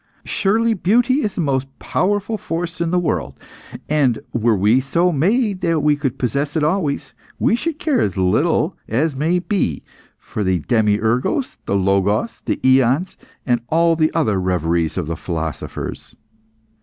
[0.25, 3.39] Surely beauty is the most powerful force in the world,
[3.87, 8.17] and were we so made that we could possess it always, we should care as
[8.17, 9.83] little as may be
[10.17, 16.15] for the demiurgos, the logos, the aeons, and all the other reveries of the philosophers.